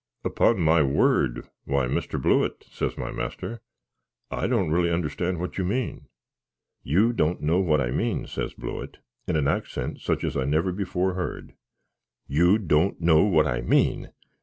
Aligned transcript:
"Upon 0.23 0.59
my 0.59 0.81
word 0.81 1.47
why 1.65 1.85
Mr. 1.85 2.19
Blewitt," 2.19 2.63
says 2.71 2.97
my 2.97 3.11
master, 3.11 3.61
"I 4.31 4.47
don't 4.47 4.71
really 4.71 4.89
understand 4.89 5.37
what 5.39 5.59
you 5.59 5.63
mean." 5.63 6.07
"You 6.81 7.13
don't 7.13 7.39
know 7.39 7.59
what 7.59 7.79
I 7.81 7.91
mean!" 7.91 8.25
says 8.25 8.55
Blewitt, 8.55 8.97
in 9.27 9.35
an 9.35 9.47
axent 9.47 10.01
such 10.01 10.23
as 10.23 10.35
I 10.35 10.45
never 10.45 10.71
before 10.71 11.13
heard. 11.13 11.53
"You 12.27 12.57
don't 12.57 12.99
know 12.99 13.21
what 13.25 13.45
I 13.45 13.61
mean! 13.61 14.11